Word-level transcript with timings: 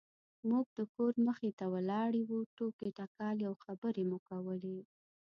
موږ 0.49 0.65
د 0.77 0.79
کور 0.93 1.13
مخې 1.27 1.49
ته 1.59 1.65
ولاړې 1.73 2.21
وو 2.29 2.39
ټوکې 2.55 2.89
ټکالې 2.97 3.43
او 3.49 3.55
خبرې 3.65 4.03
مو 4.09 4.17
کولې. 4.29 4.77